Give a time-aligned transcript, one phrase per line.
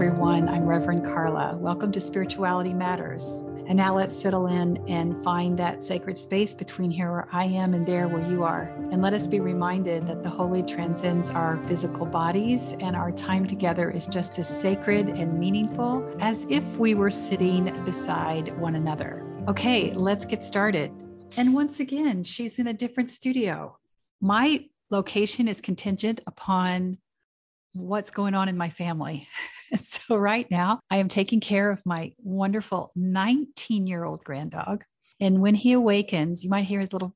[0.00, 0.48] everyone.
[0.48, 1.56] I'm Reverend Carla.
[1.56, 3.42] Welcome to Spirituality Matters.
[3.66, 7.74] And now let's settle in and find that sacred space between here where I am
[7.74, 8.72] and there where you are.
[8.92, 13.44] And let us be reminded that the holy transcends our physical bodies and our time
[13.44, 19.26] together is just as sacred and meaningful as if we were sitting beside one another.
[19.48, 20.92] Okay, let's get started.
[21.36, 23.76] And once again, she's in a different studio.
[24.20, 26.98] My location is contingent upon
[27.72, 29.26] what's going on in my family.
[29.72, 34.52] And so right now, I am taking care of my wonderful 19 year old grand
[34.52, 34.82] dog.
[35.20, 37.14] And when he awakens, you might hear his little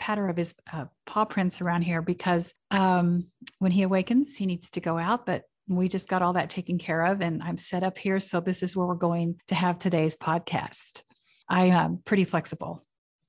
[0.00, 3.28] patter of his uh, paw prints around here because um,
[3.60, 5.26] when he awakens, he needs to go out.
[5.26, 8.18] But we just got all that taken care of, and I'm set up here.
[8.18, 11.02] So this is where we're going to have today's podcast.
[11.48, 12.82] I am pretty flexible.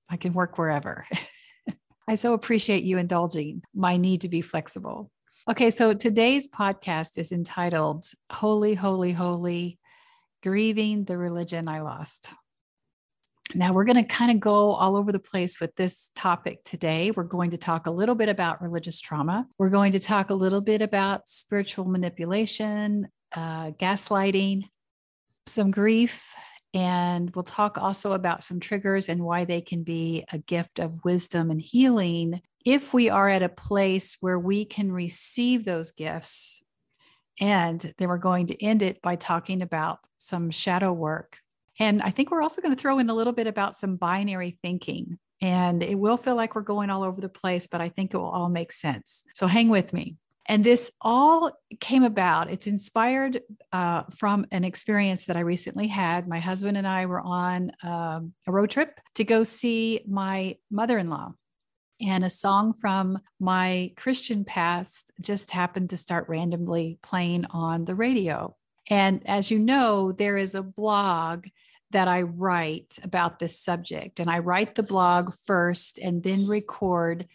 [0.09, 1.05] I can work wherever.
[2.07, 5.11] I so appreciate you indulging my need to be flexible.
[5.49, 9.79] Okay, so today's podcast is entitled Holy, Holy, Holy
[10.43, 12.31] Grieving the Religion I Lost.
[13.55, 17.09] Now, we're going to kind of go all over the place with this topic today.
[17.09, 19.47] We're going to talk a little bit about religious trauma.
[19.57, 24.65] We're going to talk a little bit about spiritual manipulation, uh, gaslighting,
[25.47, 26.35] some grief,
[26.75, 31.03] and we'll talk also about some triggers and why they can be a gift of
[31.03, 36.63] wisdom and healing if we are at a place where we can receive those gifts,
[37.39, 41.39] and then we're going to end it by talking about some shadow work.
[41.79, 44.57] And I think we're also going to throw in a little bit about some binary
[44.61, 45.17] thinking.
[45.41, 48.17] And it will feel like we're going all over the place, but I think it
[48.17, 49.23] will all make sense.
[49.33, 50.17] So hang with me.
[50.45, 56.27] And this all came about, it's inspired uh, from an experience that I recently had.
[56.27, 60.97] My husband and I were on um, a road trip to go see my mother
[60.97, 61.33] in law
[62.01, 67.95] and a song from my Christian past just happened to start randomly playing on the
[67.95, 68.55] radio.
[68.89, 71.47] And as you know, there is a blog
[71.91, 77.27] that I write about this subject, and I write the blog first and then record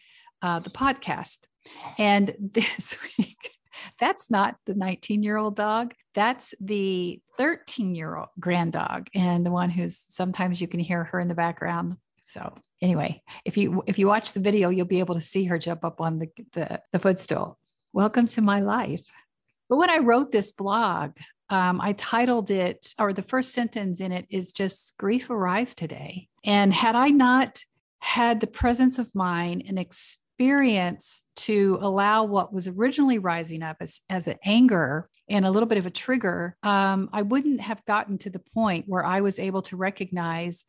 [0.43, 1.47] uh, the podcast.
[1.99, 3.51] And this week,
[4.01, 5.95] that's not the 19 year old dog.
[6.15, 11.05] That's the 13 year old grand dog, and the one who's sometimes you can hear
[11.05, 11.97] her in the background.
[12.23, 15.59] So anyway, if you if you watch the video, you'll be able to see her
[15.59, 17.59] jump up on the, the, the footstool.
[17.93, 19.01] Welcome to my life.
[19.69, 21.13] But when I wrote this blog,
[21.49, 26.29] um, I titled it, or the first sentence in it is just grief arrived today.
[26.45, 27.65] And had I not
[28.01, 34.01] had the presence of mind and experience to allow what was originally rising up as,
[34.11, 38.19] as an anger and a little bit of a trigger, um, I wouldn't have gotten
[38.19, 40.65] to the point where I was able to recognize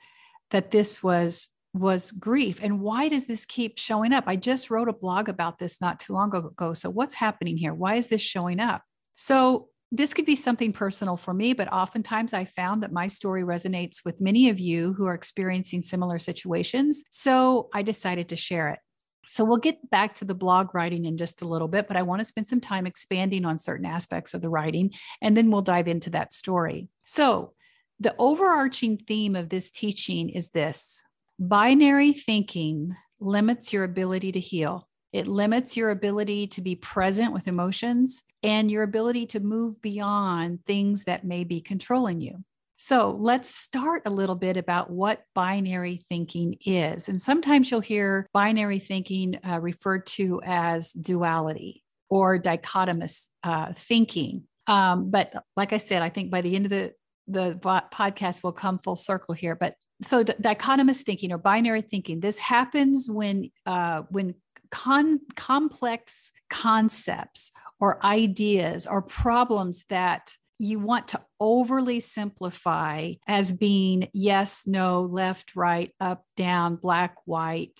[0.51, 1.49] that this was
[1.79, 2.59] was grief.
[2.61, 4.25] And why does this keep showing up?
[4.27, 6.73] I just wrote a blog about this not too long ago.
[6.73, 7.73] So, what's happening here?
[7.73, 8.83] Why is this showing up?
[9.15, 13.43] So, this could be something personal for me, but oftentimes I found that my story
[13.43, 17.05] resonates with many of you who are experiencing similar situations.
[17.09, 18.79] So, I decided to share it.
[19.25, 22.03] So, we'll get back to the blog writing in just a little bit, but I
[22.03, 25.61] want to spend some time expanding on certain aspects of the writing, and then we'll
[25.61, 26.89] dive into that story.
[27.05, 27.53] So,
[27.99, 31.03] the overarching theme of this teaching is this
[31.39, 34.87] Binary thinking limits your ability to heal.
[35.13, 40.65] It limits your ability to be present with emotions and your ability to move beyond
[40.65, 42.43] things that may be controlling you.
[42.77, 47.09] So let's start a little bit about what binary thinking is.
[47.09, 54.43] And sometimes you'll hear binary thinking uh, referred to as duality or dichotomous uh, thinking.
[54.67, 56.93] Um, but like I said, I think by the end of the
[57.29, 57.55] the
[57.91, 59.55] podcast will come full circle here.
[59.55, 64.35] But so dichotomous thinking or binary thinking this happens when uh, when
[64.69, 74.07] con- complex concepts or ideas or problems that you want to overly simplify as being
[74.13, 77.79] yes no left right up down black white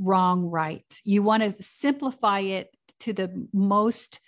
[0.00, 1.00] wrong right.
[1.04, 4.20] You want to simplify it to the most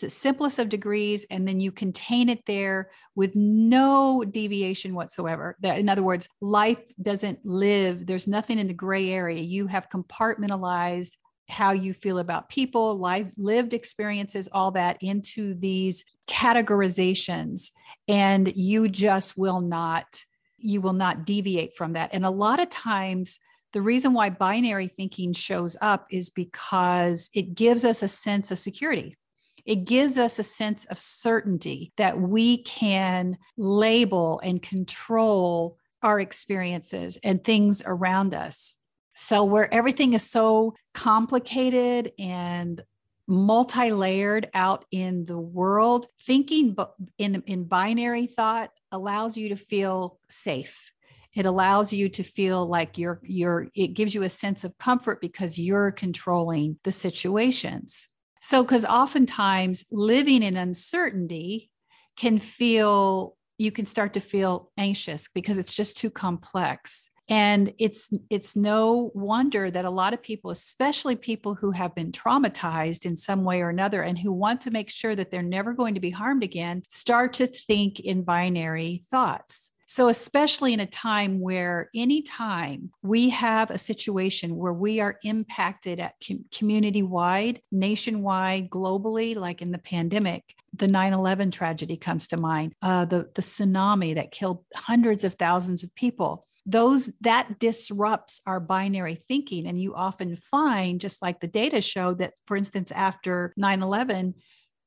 [0.00, 5.56] the simplest of degrees and then you contain it there with no deviation whatsoever.
[5.62, 9.40] In other words life doesn't live there's nothing in the gray area.
[9.40, 11.16] You have compartmentalized
[11.48, 17.72] how you feel about people life lived experiences all that into these categorizations
[18.08, 20.24] and you just will not
[20.58, 22.10] you will not deviate from that.
[22.12, 23.40] And a lot of times
[23.72, 28.58] the reason why binary thinking shows up is because it gives us a sense of
[28.58, 29.16] security
[29.64, 37.18] it gives us a sense of certainty that we can label and control our experiences
[37.22, 38.74] and things around us.
[39.14, 42.82] So, where everything is so complicated and
[43.28, 46.76] multi-layered out in the world thinking
[47.18, 50.92] in in binary thought allows you to feel safe
[51.34, 55.20] it allows you to feel like you're you're it gives you a sense of comfort
[55.20, 58.08] because you're controlling the situations
[58.42, 61.70] so because oftentimes living in uncertainty
[62.16, 67.08] can feel you can start to feel anxious because it's just too complex.
[67.28, 72.10] And it's it's no wonder that a lot of people especially people who have been
[72.10, 75.72] traumatized in some way or another and who want to make sure that they're never
[75.72, 80.86] going to be harmed again start to think in binary thoughts so, especially in a
[80.86, 87.60] time where anytime we have a situation where we are impacted at com- community wide,
[87.70, 93.42] nationwide, globally, like in the pandemic, the 9-11 tragedy comes to mind, uh, the, the
[93.42, 96.46] tsunami that killed hundreds of thousands of people.
[96.64, 102.14] Those that disrupts our binary thinking and you often find just like the data show
[102.14, 104.32] that for instance after 9-11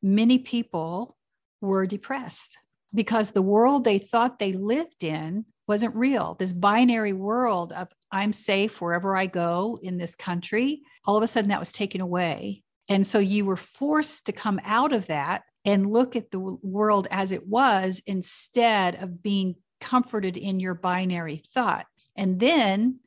[0.02, 1.16] many people
[1.62, 2.58] were depressed
[2.94, 8.32] because the world they thought they lived in wasn't real this binary world of i'm
[8.32, 12.64] safe wherever i go in this country all of a sudden that was taken away
[12.88, 17.08] and so you were forced to come out of that and look at the world
[17.10, 21.88] as it was instead of being comforted in your binary thought.
[22.16, 23.00] And then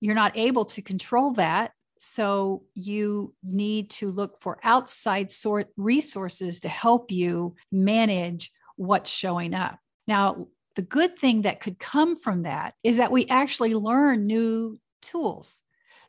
[0.00, 1.72] you're not able to control that.
[1.98, 8.50] So you need to look for outside sort resources to help you manage
[8.80, 9.78] what's showing up.
[10.06, 14.80] Now, the good thing that could come from that is that we actually learn new
[15.02, 15.60] tools,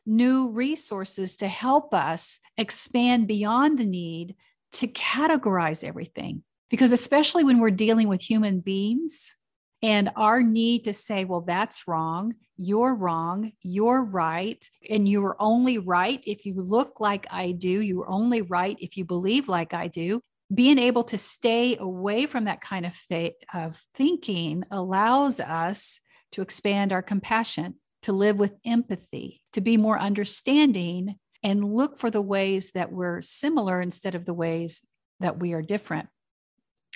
[0.06, 4.36] new resources to help us expand beyond the need
[4.72, 6.42] to categorize everything.
[6.70, 9.36] Because especially when we're dealing with human beings,
[9.82, 15.36] and our need to say, well, that's wrong, you're wrong, you're right, and you are
[15.42, 19.74] only right if you look like I do, you're only right if you believe like
[19.74, 20.22] I do.
[20.52, 26.00] Being able to stay away from that kind of, th- of thinking allows us
[26.32, 32.10] to expand our compassion, to live with empathy, to be more understanding, and look for
[32.10, 34.82] the ways that we're similar instead of the ways
[35.20, 36.08] that we are different.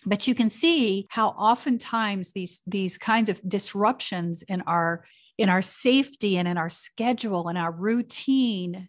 [0.05, 5.05] But you can see how oftentimes these these kinds of disruptions in our
[5.39, 8.89] in our safety and in our schedule and our routine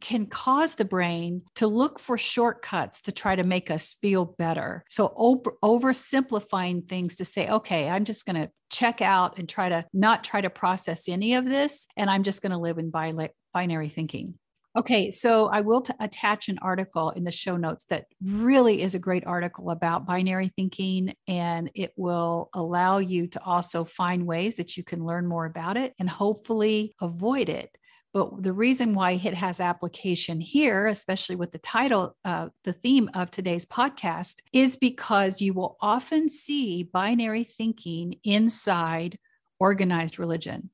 [0.00, 4.84] can cause the brain to look for shortcuts to try to make us feel better.
[4.88, 9.68] So over, oversimplifying things to say, okay, I'm just going to check out and try
[9.68, 12.90] to not try to process any of this, and I'm just going to live in
[12.90, 14.34] binary thinking.
[14.76, 18.94] Okay, so I will t- attach an article in the show notes that really is
[18.94, 24.56] a great article about binary thinking, and it will allow you to also find ways
[24.56, 27.70] that you can learn more about it and hopefully avoid it.
[28.16, 33.10] But the reason why it has application here, especially with the title, uh, the theme
[33.12, 39.18] of today's podcast, is because you will often see binary thinking inside
[39.60, 40.70] organized religion.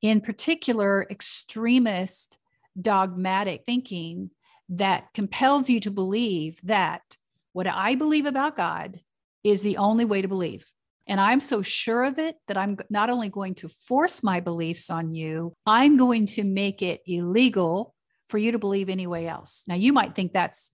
[0.00, 2.38] In particular, extremist
[2.80, 4.30] dogmatic thinking
[4.70, 7.18] that compels you to believe that
[7.52, 9.00] what I believe about God
[9.44, 10.72] is the only way to believe.
[11.06, 14.90] And I'm so sure of it that I'm not only going to force my beliefs
[14.90, 17.94] on you, I'm going to make it illegal
[18.28, 19.64] for you to believe any way else.
[19.68, 20.72] Now, you might think that's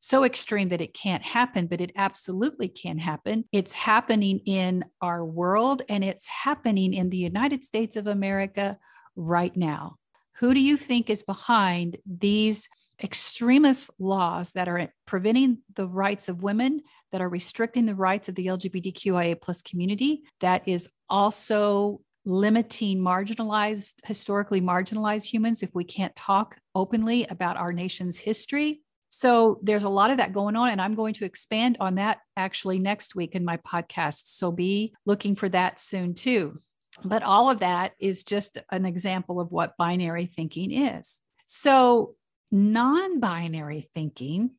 [0.00, 3.44] so extreme that it can't happen, but it absolutely can happen.
[3.52, 8.78] It's happening in our world and it's happening in the United States of America
[9.14, 9.96] right now.
[10.36, 12.68] Who do you think is behind these
[13.02, 16.80] extremist laws that are preventing the rights of women,
[17.12, 23.94] that are restricting the rights of the LGBTQIA plus community, that is also limiting marginalized,
[24.04, 28.80] historically marginalized humans if we can't talk openly about our nation's history?
[29.08, 32.18] So there's a lot of that going on, and I'm going to expand on that
[32.36, 34.26] actually next week in my podcast.
[34.26, 36.58] So be looking for that soon too.
[37.04, 41.22] But all of that is just an example of what binary thinking is.
[41.46, 42.14] So,
[42.50, 44.52] non binary thinking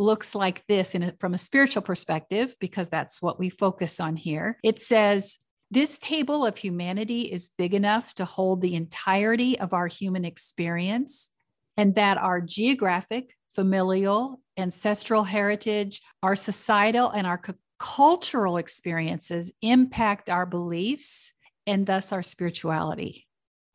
[0.00, 4.16] looks like this in a, from a spiritual perspective, because that's what we focus on
[4.16, 4.58] here.
[4.64, 5.38] It says,
[5.70, 11.30] this table of humanity is big enough to hold the entirety of our human experience,
[11.76, 17.40] and that our geographic, familial, ancestral heritage, our societal, and our
[17.78, 21.32] cultural experiences impact our beliefs
[21.66, 23.26] and thus our spirituality.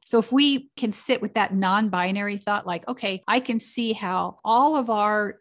[0.06, 3.94] So if we can sit with that non binary thought, like, okay, I can see
[3.94, 5.40] how all of our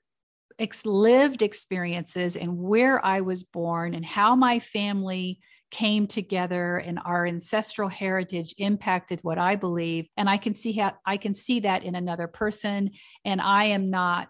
[0.58, 7.00] ex- lived experiences and where I was born and how my family came together and
[7.04, 11.60] our ancestral heritage impacted what I believe and I can see how I can see
[11.60, 12.90] that in another person
[13.24, 14.28] and I am not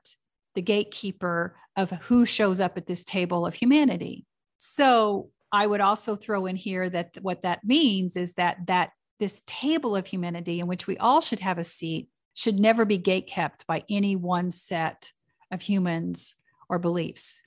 [0.54, 4.24] the gatekeeper of who shows up at this table of humanity.
[4.56, 8.90] So I would also throw in here that what that means is that that
[9.20, 12.98] this table of humanity in which we all should have a seat should never be
[12.98, 15.12] gate kept by any one set
[15.54, 16.34] of humans
[16.68, 17.40] or beliefs.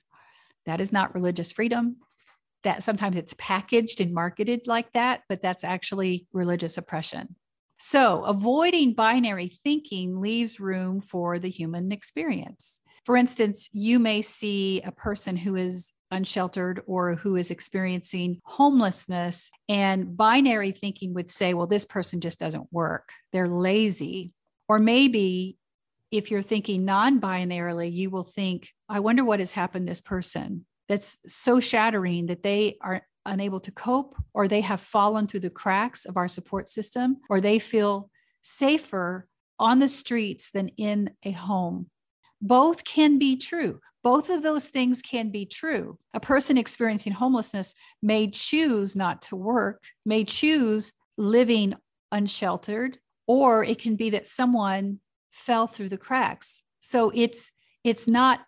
[0.66, 1.98] That is not religious freedom.
[2.64, 7.36] That sometimes it's packaged and marketed like that, but that's actually religious oppression.
[7.78, 12.80] So, avoiding binary thinking leaves room for the human experience.
[13.04, 19.50] For instance, you may see a person who is unsheltered or who is experiencing homelessness,
[19.68, 23.10] and binary thinking would say, well, this person just doesn't work.
[23.32, 24.32] They're lazy.
[24.68, 25.56] Or maybe
[26.10, 30.00] if you're thinking non binarily, you will think, I wonder what has happened to this
[30.00, 35.40] person that's so shattering that they are unable to cope or they have fallen through
[35.40, 38.10] the cracks of our support system or they feel
[38.42, 41.90] safer on the streets than in a home.
[42.40, 43.80] Both can be true.
[44.02, 45.98] Both of those things can be true.
[46.14, 51.74] A person experiencing homelessness may choose not to work, may choose living
[52.12, 56.62] unsheltered, or it can be that someone fell through the cracks.
[56.80, 57.52] So it's
[57.84, 58.40] it's not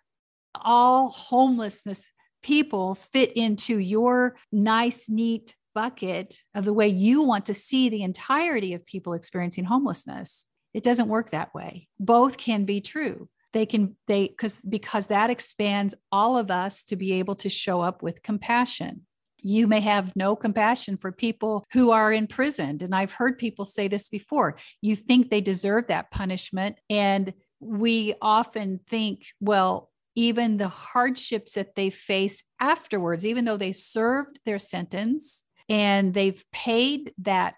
[0.55, 2.11] all homelessness
[2.43, 8.03] people fit into your nice, neat bucket of the way you want to see the
[8.03, 10.47] entirety of people experiencing homelessness.
[10.73, 11.87] It doesn't work that way.
[11.99, 13.29] Both can be true.
[13.53, 17.81] They can, they, because, because that expands all of us to be able to show
[17.81, 19.05] up with compassion.
[19.41, 22.81] You may have no compassion for people who are imprisoned.
[22.81, 24.55] And I've heard people say this before.
[24.81, 26.77] You think they deserve that punishment.
[26.89, 33.71] And we often think, well, even the hardships that they face afterwards, even though they
[33.71, 37.55] served their sentence and they've paid that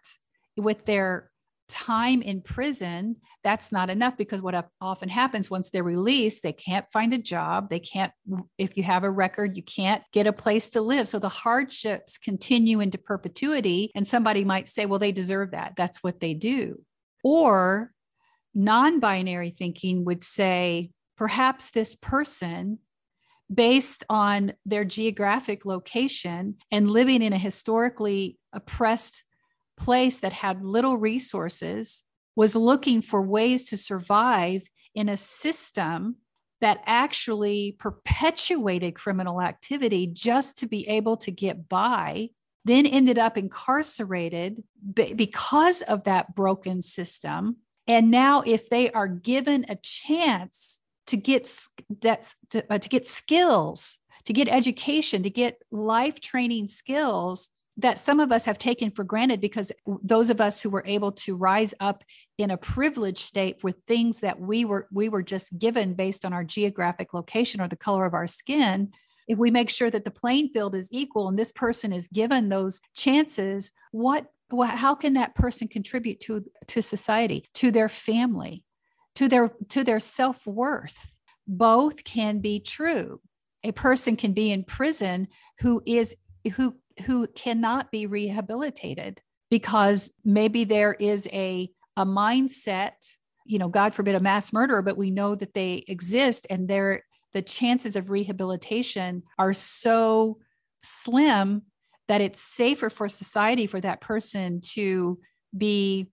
[0.55, 1.31] with their
[1.67, 6.89] time in prison, that's not enough because what often happens once they're released, they can't
[6.91, 7.69] find a job.
[7.69, 8.11] They can't,
[8.57, 11.07] if you have a record, you can't get a place to live.
[11.07, 13.91] So the hardships continue into perpetuity.
[13.95, 15.73] And somebody might say, well, they deserve that.
[15.75, 16.81] That's what they do.
[17.23, 17.91] Or
[18.53, 22.79] non binary thinking would say, perhaps this person
[23.53, 29.23] based on their geographic location and living in a historically oppressed
[29.77, 34.63] place that had little resources was looking for ways to survive
[34.95, 36.17] in a system
[36.61, 42.29] that actually perpetuated criminal activity just to be able to get by,
[42.63, 44.63] then ended up incarcerated
[44.93, 47.57] because of that broken system.
[47.85, 51.49] And now, if they are given a chance to get
[52.51, 58.19] to, uh, to get skills to get education to get life training skills that some
[58.19, 59.71] of us have taken for granted because
[60.03, 62.03] those of us who were able to rise up
[62.37, 66.33] in a privileged state with things that we were we were just given based on
[66.33, 68.91] our geographic location or the color of our skin
[69.27, 72.49] if we make sure that the playing field is equal and this person is given
[72.49, 74.27] those chances what
[74.65, 78.63] how can that person contribute to to society to their family
[79.15, 81.15] to their to their self-worth?
[81.47, 83.19] Both can be true.
[83.63, 85.27] A person can be in prison
[85.59, 86.15] who is
[86.55, 86.75] who
[87.05, 92.91] who cannot be rehabilitated because maybe there is a a mindset
[93.45, 97.03] you know god forbid a mass murderer but we know that they exist and they're
[97.33, 100.37] the chances of rehabilitation are so
[100.83, 101.63] slim
[102.07, 105.19] that it's safer for society for that person to
[105.55, 106.07] be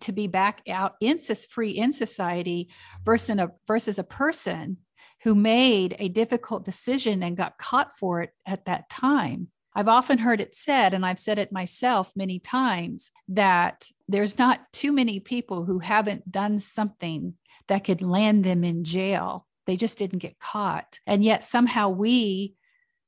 [0.00, 1.18] to be back out in
[1.50, 2.68] free in society
[3.04, 4.78] versus a versus a person
[5.22, 9.48] who made a difficult decision and got caught for it at that time.
[9.76, 14.60] I've often heard it said, and I've said it myself many times, that there's not
[14.72, 17.34] too many people who haven't done something
[17.68, 19.46] that could land them in jail.
[19.66, 20.98] They just didn't get caught.
[21.06, 22.54] And yet somehow we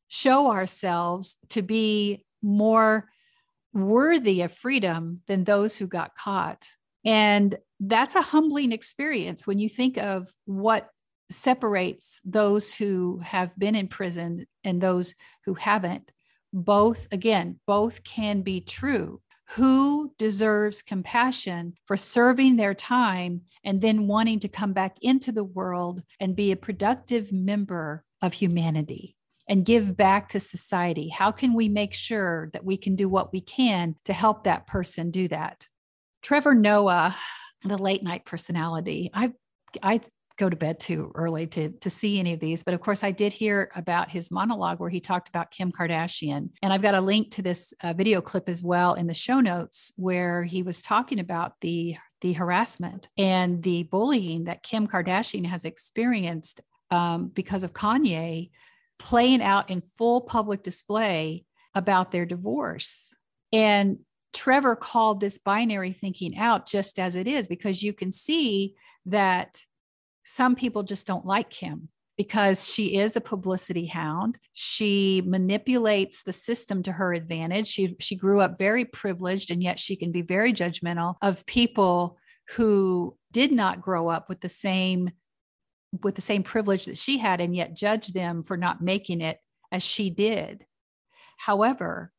[0.08, 3.08] show ourselves to be more
[3.72, 6.66] worthy of freedom than those who got caught.
[7.02, 10.90] And that's a humbling experience when you think of what
[11.30, 15.14] separates those who have been in prison and those
[15.46, 16.12] who haven't.
[16.52, 19.20] Both, again, both can be true.
[19.52, 25.44] Who deserves compassion for serving their time and then wanting to come back into the
[25.44, 29.16] world and be a productive member of humanity?
[29.48, 31.08] and give back to society?
[31.08, 34.66] How can we make sure that we can do what we can to help that
[34.66, 35.66] person do that?
[36.22, 37.16] Trevor Noah,
[37.64, 39.32] the late night personality, I
[39.82, 40.00] I
[40.38, 43.10] go to bed too early to to see any of these but of course i
[43.10, 47.00] did hear about his monologue where he talked about kim kardashian and i've got a
[47.00, 50.80] link to this uh, video clip as well in the show notes where he was
[50.80, 57.64] talking about the the harassment and the bullying that kim kardashian has experienced um, because
[57.64, 58.50] of Kanye
[58.98, 63.14] playing out in full public display about their divorce.
[63.52, 63.98] And
[64.32, 68.74] Trevor called this binary thinking out just as it is, because you can see
[69.06, 69.64] that
[70.28, 74.38] some people just don't like Kim because she is a publicity hound.
[74.52, 77.66] She manipulates the system to her advantage.
[77.66, 82.18] She she grew up very privileged and yet she can be very judgmental of people
[82.56, 85.10] who did not grow up with the same
[86.02, 89.38] with the same privilege that she had and yet judge them for not making it
[89.72, 90.66] as she did.
[91.38, 92.12] However,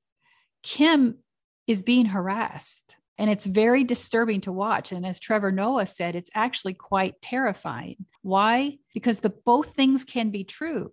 [0.63, 1.20] Kim
[1.68, 4.94] is being harassed and it's very disturbing to watch.
[4.94, 7.98] And as Trevor Noah said, it's actually quite terrifying.
[8.22, 8.78] Why?
[8.94, 10.92] Because the both things can be true.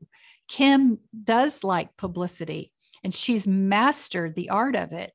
[0.49, 2.73] Kim does like publicity
[3.05, 5.13] and she's mastered the art of it,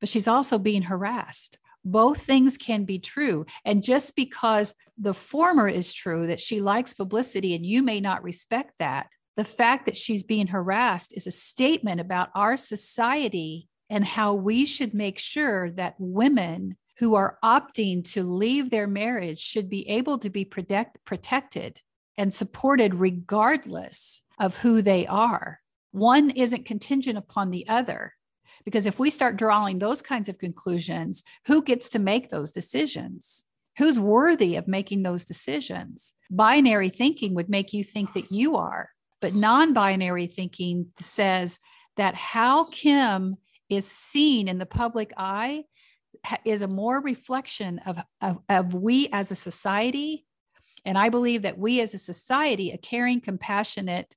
[0.00, 1.58] but she's also being harassed.
[1.84, 3.46] Both things can be true.
[3.64, 8.24] And just because the former is true, that she likes publicity and you may not
[8.24, 14.04] respect that, the fact that she's being harassed is a statement about our society and
[14.04, 19.68] how we should make sure that women who are opting to leave their marriage should
[19.68, 21.80] be able to be protect, protected
[22.16, 25.60] and supported regardless of who they are.
[25.90, 28.14] One isn't contingent upon the other.
[28.64, 33.44] Because if we start drawing those kinds of conclusions, who gets to make those decisions?
[33.76, 36.14] Who's worthy of making those decisions?
[36.30, 38.88] Binary thinking would make you think that you are,
[39.20, 41.58] but non binary thinking says
[41.96, 43.36] that how Kim
[43.68, 45.64] is seen in the public eye
[46.44, 50.24] is a more reflection of, of, of we as a society.
[50.84, 54.14] And I believe that we as a society, a caring, compassionate,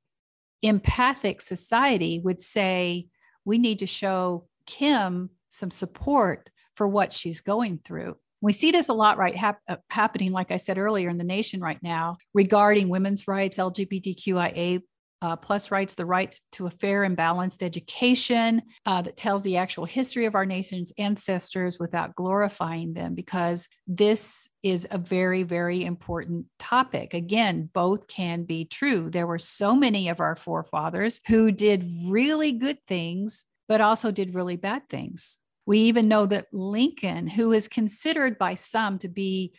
[0.61, 3.07] empathic society, would say
[3.45, 8.17] we need to show Kim some support for what she's going through.
[8.41, 11.23] We see this a lot, right, hap- uh, happening, like I said earlier, in the
[11.23, 14.83] nation right now regarding women's rights, LGBTQIA
[15.21, 19.57] uh, plus rights, the right to a fair and balanced education uh, that tells the
[19.57, 25.83] actual history of our nation's ancestors without glorifying them, because this is a very, very
[25.83, 27.13] important topic.
[27.13, 29.09] Again, both can be true.
[29.09, 34.35] There were so many of our forefathers who did really good things, but also did
[34.35, 35.39] really bad things.
[35.65, 39.53] We even know that Lincoln, who is considered by some to be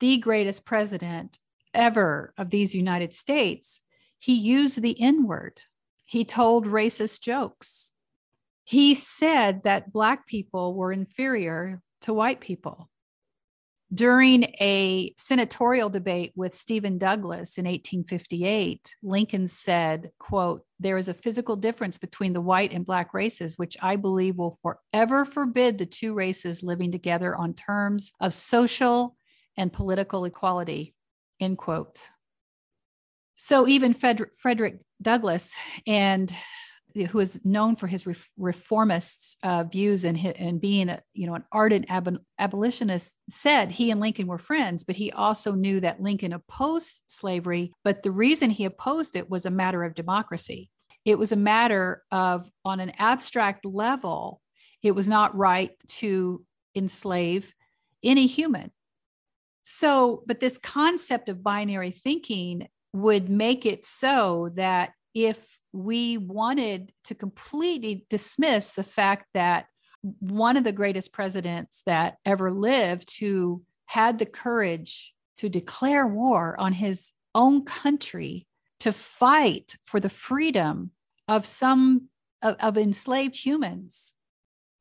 [0.00, 1.38] the greatest president
[1.72, 3.80] ever of these United States,
[4.22, 5.62] he used the N word.
[6.04, 7.90] He told racist jokes.
[8.62, 12.88] He said that Black people were inferior to white people.
[13.92, 21.14] During a senatorial debate with Stephen Douglas in 1858, Lincoln said, quote, there is a
[21.14, 25.86] physical difference between the white and black races, which I believe will forever forbid the
[25.86, 29.16] two races living together on terms of social
[29.56, 30.94] and political equality,
[31.40, 32.08] end quote.
[33.34, 36.32] So even Frederick Douglass, and
[37.08, 41.44] who is known for his reformist uh, views and, and being a, you know an
[41.50, 46.32] ardent ab- abolitionist, said he and Lincoln were friends, but he also knew that Lincoln
[46.32, 47.72] opposed slavery.
[47.84, 50.70] But the reason he opposed it was a matter of democracy.
[51.04, 54.40] It was a matter of, on an abstract level,
[54.82, 57.54] it was not right to enslave
[58.04, 58.70] any human.
[59.62, 66.92] So, but this concept of binary thinking would make it so that if we wanted
[67.04, 69.66] to completely dismiss the fact that
[70.20, 76.58] one of the greatest presidents that ever lived who had the courage to declare war
[76.58, 78.46] on his own country
[78.80, 80.90] to fight for the freedom
[81.28, 82.08] of some
[82.42, 84.14] of, of, enslaved humans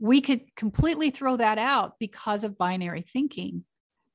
[0.02, 3.63] we could completely throw that out because of binary thinking.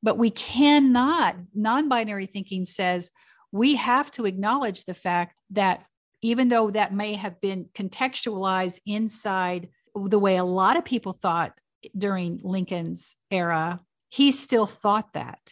[0.03, 3.13] But we cannot non-binary thinking says
[3.53, 5.85] we have to acknowledge the fact that
[6.23, 11.53] even though that may have been contextualized inside the way a lot of people thought
[11.97, 15.51] during Lincoln's era, he still thought that.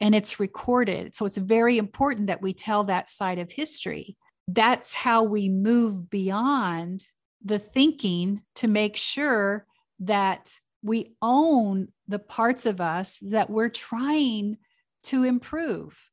[0.00, 1.14] And it's recorded.
[1.14, 4.16] So it's very important that we tell that side of history.
[4.48, 7.04] That's how we move beyond
[7.44, 9.66] the thinking to make sure
[10.00, 14.56] that we own the parts of us that we're trying
[15.04, 16.09] to improve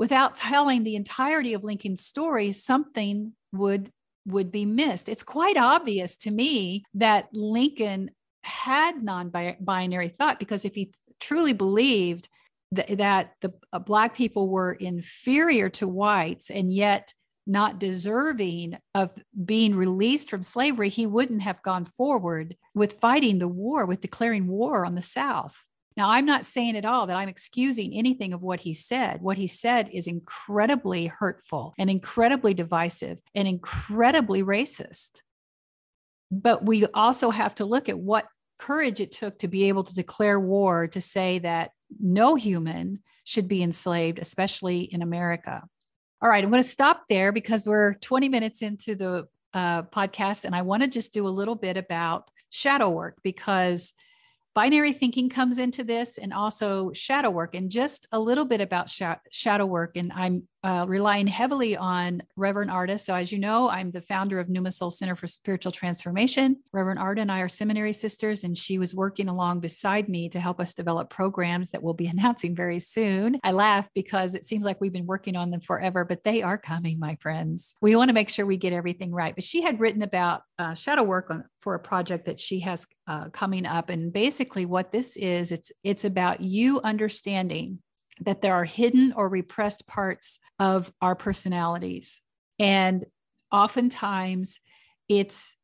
[0.00, 3.90] without telling the entirety of Lincoln's story, something would
[4.26, 5.08] would be missed.
[5.08, 8.10] It's quite obvious to me that Lincoln
[8.42, 12.28] had non-binary thought because if he truly believed
[12.72, 17.12] that, that the uh, black people were inferior to whites and yet
[17.46, 19.12] not deserving of
[19.44, 24.46] being released from slavery, he wouldn't have gone forward with fighting the war, with declaring
[24.46, 25.66] war on the South.
[26.00, 29.20] Now, I'm not saying at all that I'm excusing anything of what he said.
[29.20, 35.20] What he said is incredibly hurtful and incredibly divisive and incredibly racist.
[36.30, 38.26] But we also have to look at what
[38.58, 43.46] courage it took to be able to declare war to say that no human should
[43.46, 45.62] be enslaved, especially in America.
[46.22, 50.46] All right, I'm going to stop there because we're 20 minutes into the uh, podcast,
[50.46, 53.92] and I want to just do a little bit about shadow work because
[54.54, 58.90] binary thinking comes into this and also shadow work and just a little bit about
[58.90, 59.96] sh- shadow work.
[59.96, 62.98] And i'm uh, relying heavily on reverend arda.
[62.98, 66.56] So as you know i'm the founder of pneuma soul center for spiritual transformation.
[66.72, 70.40] Reverend arda and i are seminary sisters and she was working along beside me to
[70.40, 73.38] help us develop programs that we'll be announcing very soon.
[73.42, 76.58] I laugh because it seems like we've been working on them forever but they are
[76.58, 77.74] coming my friends.
[77.80, 79.34] We want to make sure we get everything right.
[79.34, 82.86] But she had written about uh, shadow work on for a project that she has
[83.06, 83.90] uh, coming up.
[83.90, 87.78] And basically what this is it's it's about you understanding
[88.20, 92.20] that there are hidden or repressed parts of our personalities.
[92.58, 93.06] And
[93.50, 94.60] oftentimes
[95.08, 95.56] it's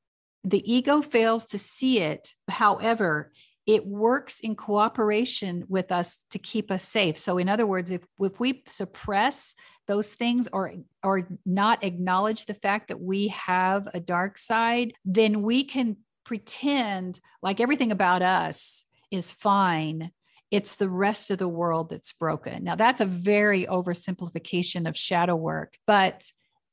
[0.44, 2.34] the ego fails to see it.
[2.48, 3.32] However
[3.66, 7.18] it works in cooperation with us to keep us safe.
[7.18, 9.54] So in other words if if we suppress
[9.86, 15.42] those things or or not acknowledge the fact that we have a dark side then
[15.42, 20.10] we can pretend like everything about us is fine
[20.50, 22.64] it's the rest of the world that's broken.
[22.64, 26.24] Now that's a very oversimplification of shadow work but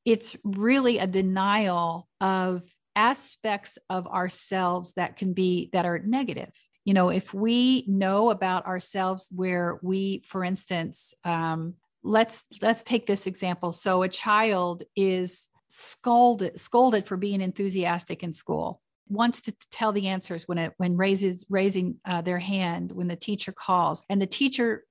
[0.04, 2.62] it's really a denial of
[2.94, 6.52] aspects of ourselves that can be that are negative.
[6.84, 13.06] You know if we know about ourselves where we for instance um, let's let's take
[13.06, 13.72] this example.
[13.72, 20.08] So a child is scolded scolded for being enthusiastic in school wants to tell the
[20.08, 24.02] answers when it when raises raising uh, their hand when the teacher calls.
[24.08, 24.84] And the teacher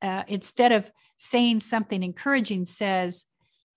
[0.00, 3.26] uh, instead of saying something encouraging says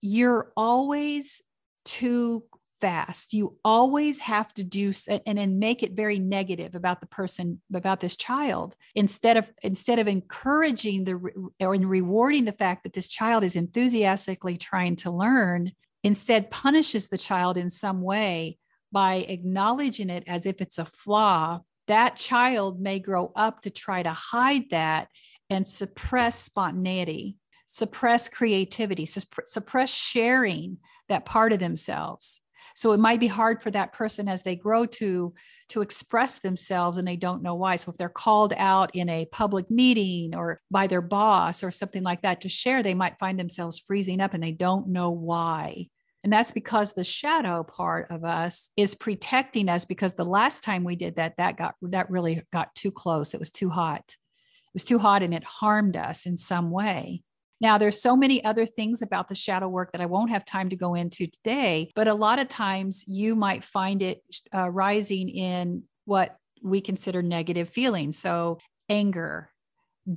[0.00, 1.42] you're always
[1.84, 2.44] too
[2.80, 3.32] fast.
[3.32, 8.00] You always have to do and then make it very negative about the person about
[8.00, 8.76] this child.
[8.94, 13.56] Instead of instead of encouraging the or in rewarding the fact that this child is
[13.56, 15.72] enthusiastically trying to learn
[16.02, 18.58] instead punishes the child in some way
[18.92, 24.02] by acknowledging it as if it's a flaw that child may grow up to try
[24.02, 25.08] to hide that
[25.50, 32.40] and suppress spontaneity suppress creativity suppress sharing that part of themselves
[32.76, 35.32] so it might be hard for that person as they grow to
[35.68, 37.76] to express themselves and they don't know why.
[37.76, 42.02] So if they're called out in a public meeting or by their boss or something
[42.02, 45.88] like that to share, they might find themselves freezing up and they don't know why.
[46.26, 50.82] And that's because the shadow part of us is protecting us because the last time
[50.82, 53.32] we did that, that got that really got too close.
[53.32, 54.02] It was too hot.
[54.08, 57.22] It was too hot and it harmed us in some way.
[57.60, 60.68] Now, there's so many other things about the shadow work that I won't have time
[60.70, 64.20] to go into today, but a lot of times you might find it
[64.52, 68.18] uh, rising in what we consider negative feelings.
[68.18, 68.58] So,
[68.88, 69.52] anger,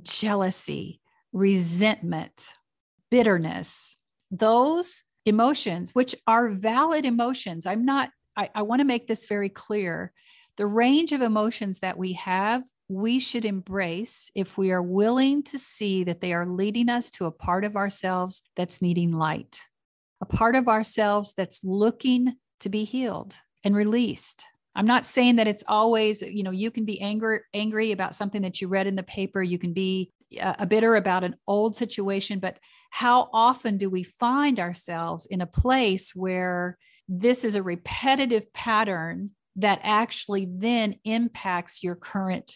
[0.02, 1.00] jealousy,
[1.32, 2.54] resentment,
[3.12, 3.96] bitterness,
[4.32, 7.66] those emotions, which are valid emotions.
[7.66, 10.12] I'm not, I, I want to make this very clear.
[10.56, 15.56] The range of emotions that we have we should embrace if we are willing to
[15.56, 19.60] see that they are leading us to a part of ourselves that's needing light,
[20.20, 24.44] a part of ourselves that's looking to be healed and released.
[24.74, 28.42] I'm not saying that it's always, you know, you can be angry angry about something
[28.42, 31.76] that you read in the paper, you can be uh, a bitter about an old
[31.76, 32.58] situation, but
[32.90, 36.76] how often do we find ourselves in a place where
[37.08, 42.52] this is a repetitive pattern that actually then impacts your current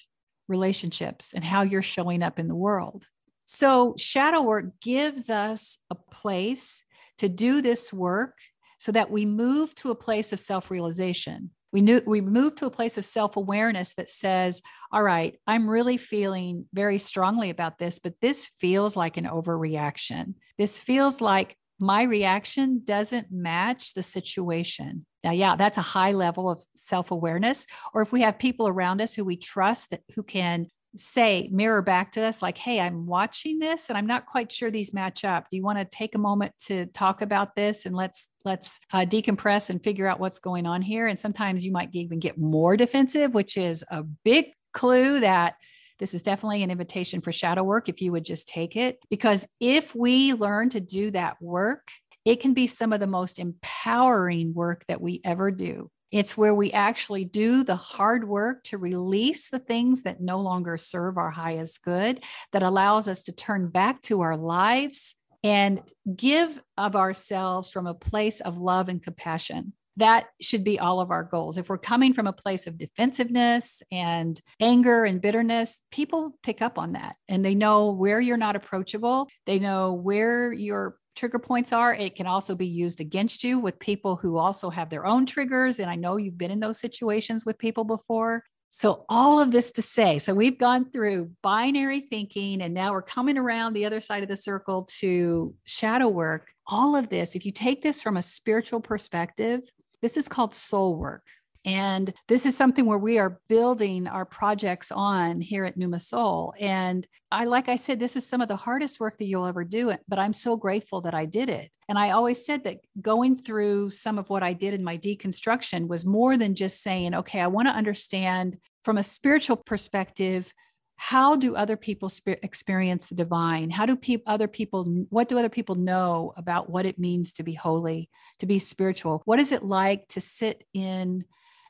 [0.48, 3.06] relationships and how you're showing up in the world.
[3.46, 6.84] So, shadow work gives us a place
[7.18, 8.38] to do this work
[8.78, 11.50] so that we move to a place of self realization.
[11.74, 15.68] We, knew, we move to a place of self awareness that says, All right, I'm
[15.68, 20.34] really feeling very strongly about this, but this feels like an overreaction.
[20.56, 25.04] This feels like my reaction doesn't match the situation.
[25.24, 27.66] Now, yeah, that's a high level of self awareness.
[27.92, 31.82] Or if we have people around us who we trust that who can say, mirror
[31.82, 35.24] back to us, like, hey, I'm watching this and I'm not quite sure these match
[35.24, 35.48] up.
[35.48, 39.00] Do you want to take a moment to talk about this and let's let's uh,
[39.00, 41.06] decompress and figure out what's going on here?
[41.06, 45.56] And sometimes you might even get more defensive, which is a big clue that
[45.98, 48.98] this is definitely an invitation for shadow work if you would just take it.
[49.10, 51.88] Because if we learn to do that work,
[52.24, 55.90] it can be some of the most empowering work that we ever do.
[56.14, 60.76] It's where we actually do the hard work to release the things that no longer
[60.76, 62.22] serve our highest good,
[62.52, 65.82] that allows us to turn back to our lives and
[66.14, 71.10] give of ourselves from a place of love and compassion that should be all of
[71.10, 71.58] our goals.
[71.58, 76.78] If we're coming from a place of defensiveness and anger and bitterness, people pick up
[76.78, 79.28] on that and they know where you're not approachable.
[79.46, 81.94] They know where your trigger points are.
[81.94, 85.78] It can also be used against you with people who also have their own triggers.
[85.78, 88.44] And I know you've been in those situations with people before.
[88.70, 93.02] So, all of this to say, so we've gone through binary thinking and now we're
[93.02, 96.48] coming around the other side of the circle to shadow work.
[96.66, 99.62] All of this, if you take this from a spiritual perspective,
[100.02, 101.22] this is called soul work.
[101.64, 106.52] And this is something where we are building our projects on here at Pneuma Soul.
[106.60, 109.64] And I, like I said, this is some of the hardest work that you'll ever
[109.64, 111.70] do but I'm so grateful that I did it.
[111.88, 115.88] And I always said that going through some of what I did in my deconstruction
[115.88, 120.52] was more than just saying, okay, I want to understand from a spiritual perspective
[120.96, 122.08] how do other people
[122.42, 126.86] experience the divine how do pe- other people what do other people know about what
[126.86, 131.24] it means to be holy to be spiritual what is it like to sit in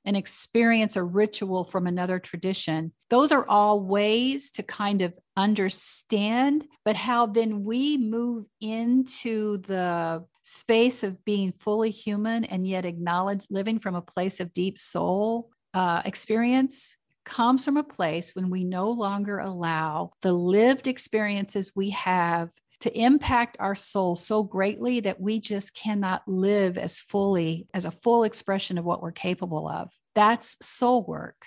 [0.04, 2.92] an experience a ritual from another tradition.
[3.10, 10.24] Those are all ways to kind of understand but how then we move into the
[10.42, 15.50] space of being fully human and yet acknowledge living from a place of deep soul
[15.72, 21.90] uh, experience comes from a place when we no longer allow the lived experiences we
[21.90, 22.50] have
[22.84, 27.90] to impact our soul so greatly that we just cannot live as fully as a
[27.90, 29.90] full expression of what we're capable of.
[30.14, 31.46] That's soul work.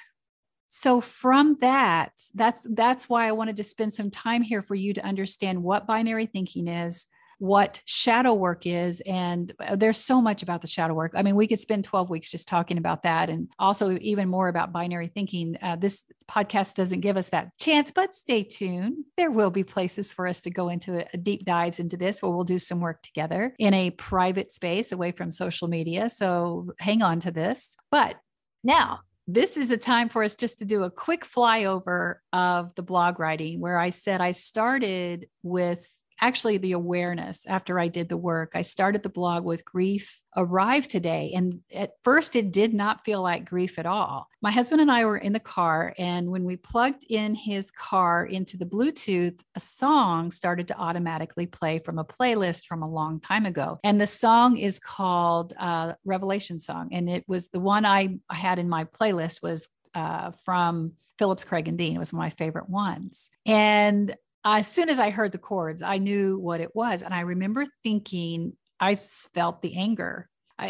[0.68, 4.94] So from that that's that's why i wanted to spend some time here for you
[4.96, 7.06] to understand what binary thinking is
[7.40, 9.02] what shadow work is.
[9.02, 11.14] And uh, there's so much about the shadow work.
[11.16, 14.48] I mean, we could spend 12 weeks just talking about that and also even more
[14.48, 15.58] about binary thinking.
[15.62, 19.06] Uh, this podcast doesn't give us that chance, but stay tuned.
[19.18, 22.22] There will be places for us to go into a, a deep dives into this
[22.22, 26.10] where we'll do some work together in a private space away from social media.
[26.10, 27.78] So hang on to this.
[27.92, 28.16] But
[28.64, 32.84] now, this is a time for us just to do a quick flyover of the
[32.84, 35.86] blog writing where I said I started with
[36.20, 38.52] actually the awareness after I did the work.
[38.56, 41.34] I started the blog with grief arrived today.
[41.36, 44.28] And at first, it did not feel like grief at all.
[44.42, 48.24] My husband and I were in the car, and when we plugged in his car
[48.26, 53.20] into the Bluetooth, a song started to automatically play from a playlist from a long
[53.20, 53.80] time ago.
[53.84, 56.90] And the song is called uh, Revelation Song.
[56.92, 61.68] And it was the one I had in my playlist was uh, from Phillips Craig
[61.68, 61.96] and Dean.
[61.96, 63.32] It was one of my favorite ones.
[63.48, 67.02] And as soon as I heard the chords, I knew what it was.
[67.02, 70.30] And I remember thinking, I felt the anger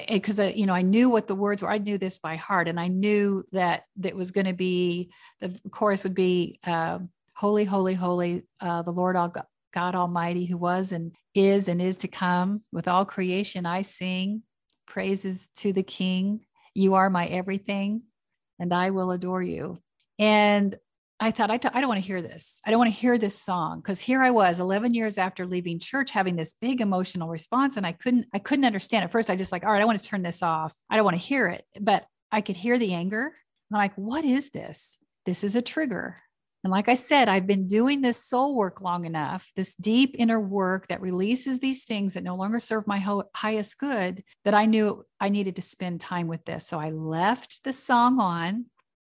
[0.09, 1.71] because you know I knew what the words were.
[1.71, 5.57] I knew this by heart, and I knew that that was going to be the
[5.71, 6.99] chorus would be uh,
[7.35, 9.33] "Holy, holy, holy, uh, the Lord all
[9.73, 12.63] God Almighty, who was and is and is to come.
[12.71, 14.43] With all creation, I sing
[14.87, 16.45] praises to the King.
[16.73, 18.03] You are my everything,
[18.59, 19.79] and I will adore you."
[20.19, 20.75] And
[21.19, 22.61] I thought, I t- I don't want to hear this.
[22.65, 25.79] I don't want to hear this song because here I was 11 years after leaving
[25.79, 29.31] church having this big emotional response and I couldn't, I couldn't understand at first.
[29.31, 30.75] I just like, all right, I want to turn this off.
[30.89, 33.33] I don't want to hear it, but I could hear the anger.
[33.71, 34.99] I'm like, what is this?
[35.25, 36.17] This is a trigger.
[36.63, 40.39] And like I said, I've been doing this soul work long enough, this deep inner
[40.39, 44.65] work that releases these things that no longer serve my ho- highest good, that I
[44.65, 46.67] knew I needed to spend time with this.
[46.67, 48.65] So I left the song on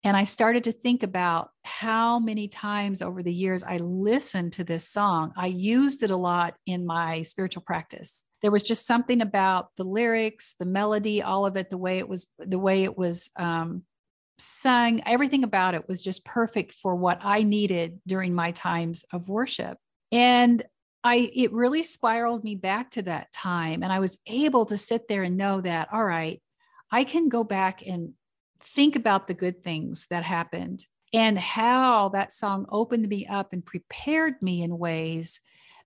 [0.06, 4.64] and I started to think about how many times over the years I listened to
[4.64, 5.34] this song.
[5.36, 8.24] I used it a lot in my spiritual practice.
[8.44, 12.08] There was just something about the lyrics, the melody, all of it, the way it
[12.08, 13.82] was, the way it was um,
[14.38, 19.28] sung, everything about it was just perfect for what I needed during my times of
[19.28, 19.80] worship.
[20.12, 20.64] And
[21.04, 23.82] I, it really spiraled me back to that time.
[23.82, 26.44] And I was able to sit there and know that, all right,
[26.92, 28.14] I can go back and
[28.74, 33.66] think about the good things that happened and how that song opened me up and
[33.66, 35.40] prepared me in ways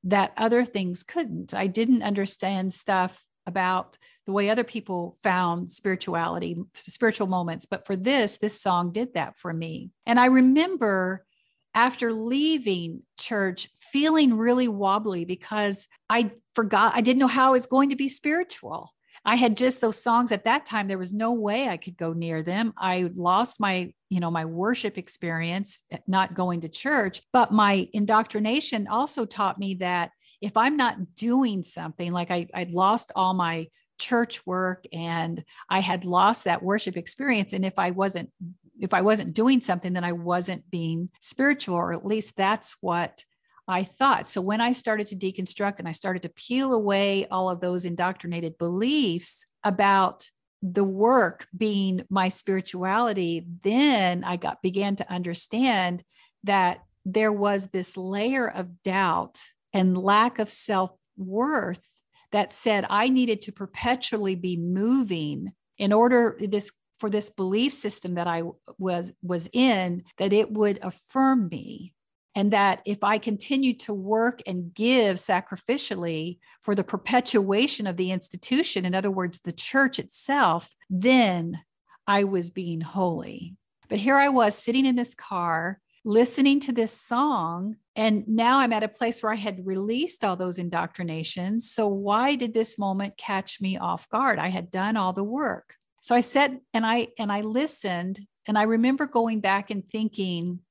[0.03, 1.53] that other things couldn't.
[1.53, 7.65] I didn't understand stuff about the way other people found spirituality, spiritual moments.
[7.65, 9.91] But for this, this song did that for me.
[10.05, 11.25] And I remember
[11.73, 17.65] after leaving church feeling really wobbly because I forgot, I didn't know how I was
[17.65, 18.91] going to be spiritual.
[19.25, 20.87] I had just those songs at that time.
[20.87, 22.73] There was no way I could go near them.
[22.77, 27.87] I lost my, you know, my worship experience, eh, not going to church, but my
[27.93, 33.33] indoctrination also taught me that if I'm not doing something, like I, I'd lost all
[33.33, 33.67] my
[33.99, 37.53] church work and I had lost that worship experience.
[37.53, 38.31] And if I wasn't,
[38.79, 43.25] if I wasn't doing something, then I wasn't being spiritual, or at least that's what
[43.69, 44.27] I thought.
[44.27, 47.85] So when I started to deconstruct and I started to peel away all of those
[47.85, 50.27] indoctrinated beliefs about
[50.63, 56.03] the work being my spirituality, then I got began to understand
[56.43, 59.39] that there was this layer of doubt
[59.71, 61.87] and lack of self-worth
[62.31, 68.15] that said I needed to perpetually be moving in order this for this belief system
[68.15, 68.43] that I
[68.77, 71.93] was was in that it would affirm me
[72.39, 78.11] and that if I continued to work and give sacrificially for the perpetuation of the
[78.11, 81.59] institution, in other words, the church itself, then
[82.07, 83.57] I was being holy.
[83.89, 87.75] But here I was sitting in this car listening to this song.
[87.97, 91.69] And now I'm at a place where I had released all those indoctrinations.
[91.69, 94.39] So, why did this moment catch me off guard?
[94.39, 95.75] I had done all the work.
[95.99, 100.61] So I said, and I and I listened, and I remember going back and thinking,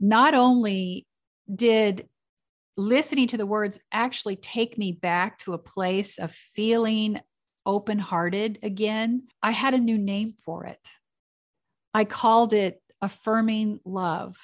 [0.00, 1.06] not only
[1.54, 2.08] did
[2.76, 7.20] listening to the words actually take me back to a place of feeling
[7.66, 10.88] open hearted again, I had a new name for it.
[11.92, 14.36] I called it affirming love.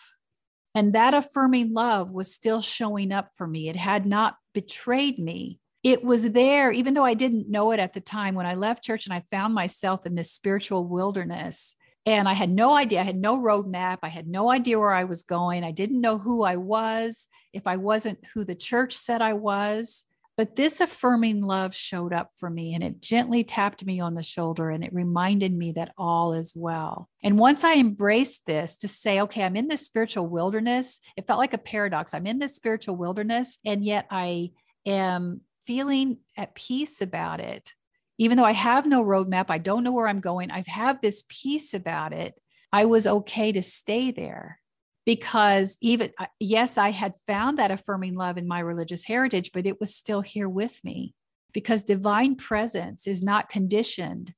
[0.75, 3.69] And that affirming love was still showing up for me.
[3.69, 5.59] It had not betrayed me.
[5.83, 8.85] It was there, even though I didn't know it at the time when I left
[8.85, 11.77] church and I found myself in this spiritual wilderness.
[12.07, 13.01] And I had no idea.
[13.01, 13.99] I had no roadmap.
[14.03, 15.65] I had no idea where I was going.
[15.65, 20.07] I didn't know who I was, if I wasn't who the church said I was.
[20.37, 24.23] But this affirming love showed up for me and it gently tapped me on the
[24.23, 27.09] shoulder and it reminded me that all is well.
[27.25, 31.39] And once I embraced this to say, okay, I'm in this spiritual wilderness, it felt
[31.39, 32.13] like a paradox.
[32.13, 34.51] I'm in this spiritual wilderness and yet I
[34.85, 37.73] am feeling at peace about it.
[38.19, 41.25] Even though I have no roadmap, I don't know where I'm going, I have this
[41.29, 42.35] peace about it.
[42.73, 44.61] I was okay to stay there
[45.07, 49.81] because even yes i had found that affirming love in my religious heritage but it
[49.81, 51.15] was still here with me
[51.55, 54.35] because divine presence is not conditioned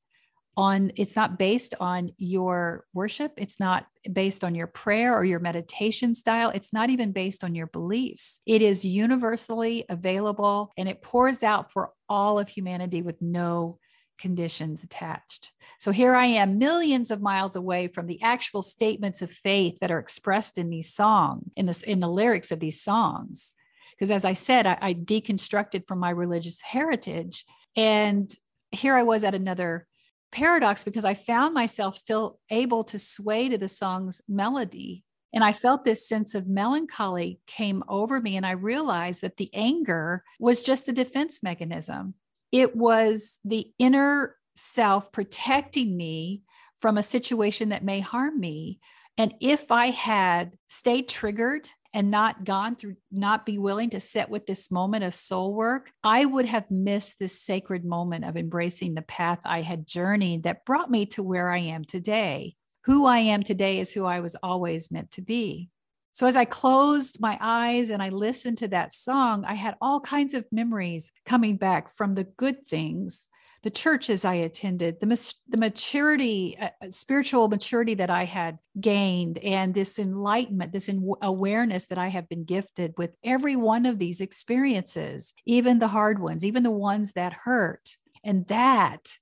[0.59, 5.38] on it's not based on your worship it's not based on your prayer or your
[5.38, 11.01] meditation style it's not even based on your beliefs it is universally available and it
[11.01, 13.79] pours out for all of humanity with no
[14.18, 15.53] conditions attached.
[15.79, 19.90] So here I am, millions of miles away from the actual statements of faith that
[19.90, 23.55] are expressed in these songs, in this in the lyrics of these songs.
[23.97, 27.44] Because as I said, I, I deconstructed from my religious heritage.
[27.77, 28.31] And
[28.71, 29.88] here I was at another
[30.33, 35.05] paradox because I found myself still able to sway to the song's melody.
[35.33, 38.37] And I felt this sense of melancholy came over me.
[38.37, 42.14] And I realized that the anger was just a defense mechanism
[42.53, 46.43] it was the inner self protecting me
[46.77, 48.81] from a situation that may harm me.
[49.17, 54.29] And if I had stayed triggered and not gone through, not be willing to sit
[54.29, 58.94] with this moment of soul work, I would have missed this sacred moment of embracing
[58.94, 62.55] the path I had journeyed that brought me to where I am today.
[62.85, 65.70] Who I am today is who I was always meant to be.
[66.12, 70.01] So as I closed my eyes and I listened to that song, I had all
[70.01, 73.29] kinds of memories coming back from the good things,
[73.62, 79.38] the churches I attended, the, the maturity, uh, uh, spiritual maturity that I had gained,
[79.38, 83.99] and this enlightenment, this in- awareness that I have been gifted with every one of
[83.99, 87.97] these experiences, even the hard ones, even the ones that hurt.
[88.23, 89.16] And that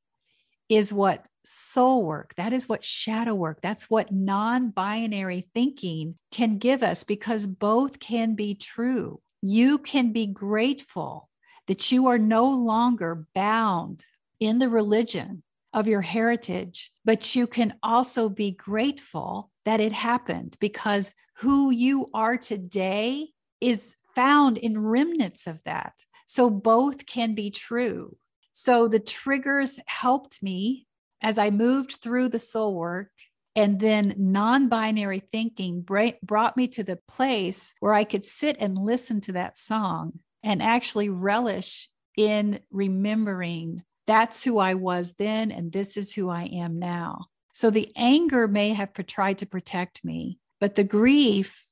[0.69, 2.35] is what soul work.
[2.37, 8.01] That is what shadow work, that's what non binary thinking can give us because both
[8.01, 9.21] can be true.
[9.41, 11.29] You can be grateful
[11.69, 14.05] that you are no longer bound
[14.41, 20.57] in the religion of your heritage, but you can also be grateful that it happened
[20.61, 23.29] because who you are today
[23.61, 25.93] is found in remnants of that.
[26.27, 28.17] So both can be true.
[28.53, 30.87] So the triggers helped me
[31.23, 33.11] as I moved through the soul work
[33.55, 38.79] and then non binary thinking brought me to the place where I could sit and
[38.79, 45.73] listen to that song and actually relish in remembering that's who I was then and
[45.73, 47.27] this is who I am now.
[47.55, 51.67] So the anger may have tried to protect me, but the grief,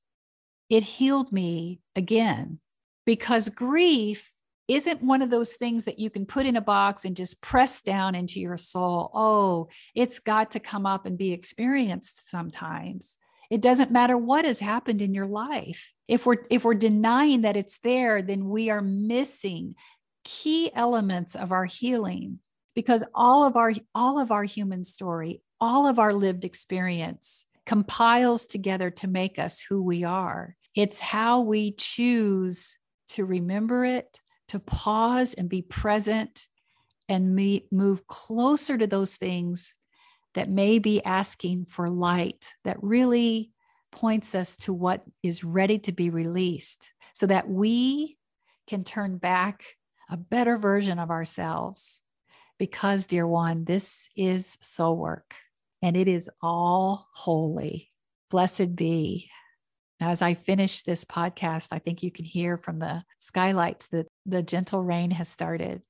[0.71, 2.61] it healed me again
[3.05, 4.33] because grief
[4.67, 7.83] isn't one of those things that you can put in a box and just press
[7.83, 9.11] down into your soul.
[9.13, 13.19] Oh, it's got to come up and be experienced sometimes.
[13.51, 15.93] It doesn't matter what has happened in your life.
[16.09, 19.75] If we're if we're denying that it's there, then we are missing
[20.25, 22.39] key elements of our healing
[22.75, 28.47] because all of our all of our human story, all of our lived experience compiles
[28.47, 30.57] together to make us who we are.
[30.75, 36.47] It's how we choose to remember it, to pause and be present
[37.09, 39.77] and meet, move closer to those things
[40.35, 43.53] that may be asking for light that really
[43.93, 48.19] points us to what is ready to be released so that we
[48.67, 49.63] can turn back
[50.09, 52.01] a better version of ourselves.
[52.59, 55.35] Because, dear one, this is soul work
[55.83, 57.91] and it is all holy.
[58.31, 59.29] Blessed be.
[60.01, 64.07] Now, as I finish this podcast, I think you can hear from the skylights that
[64.27, 65.83] the gentle rain has started.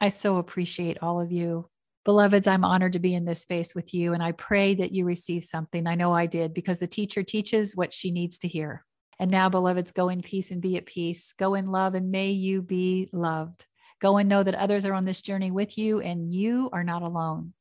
[0.00, 1.68] I so appreciate all of you.
[2.04, 5.04] Beloveds, I'm honored to be in this space with you, and I pray that you
[5.04, 5.86] receive something.
[5.86, 8.84] I know I did because the teacher teaches what she needs to hear.
[9.18, 11.32] And now, beloveds, go in peace and be at peace.
[11.32, 13.66] Go in love, and may you be loved.
[14.00, 17.02] Go and know that others are on this journey with you, and you are not
[17.02, 17.52] alone.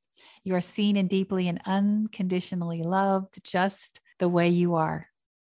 [0.44, 5.08] You are seen and deeply and unconditionally loved just the way you are.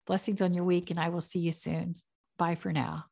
[0.06, 1.96] Blessings on your week, and I will see you soon.
[2.38, 3.04] Bye for now.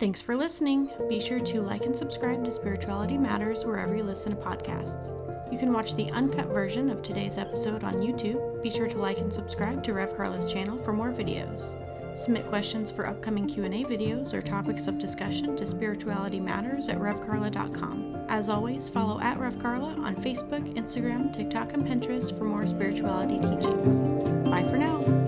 [0.00, 0.88] Thanks for listening.
[1.10, 5.12] Be sure to like and subscribe to Spirituality Matters wherever you listen to podcasts.
[5.52, 8.62] You can watch the uncut version of today's episode on YouTube.
[8.62, 11.76] Be sure to like and subscribe to Rev Carla's channel for more videos.
[12.16, 18.24] Submit questions for upcoming Q&A videos or topics of discussion to spiritualitymatters at revcarla.com.
[18.30, 23.36] As always, follow at Rev Carla on Facebook, Instagram, TikTok, and Pinterest for more spirituality
[23.36, 23.98] teachings.
[24.48, 25.19] Bye for now.